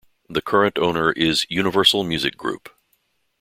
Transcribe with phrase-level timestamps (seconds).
[0.27, 2.71] The current owner is Universal Music Group.